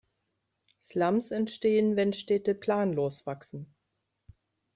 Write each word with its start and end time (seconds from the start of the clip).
Slums 0.81 1.29
entstehen, 1.29 1.95
wenn 1.95 2.11
Städte 2.13 2.55
planlos 2.55 3.27
wachsen. 3.27 3.75